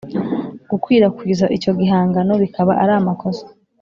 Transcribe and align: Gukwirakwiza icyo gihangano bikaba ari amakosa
Gukwirakwiza 0.69 1.45
icyo 1.57 1.71
gihangano 1.79 2.33
bikaba 2.43 2.71
ari 2.81 2.93
amakosa 2.99 3.45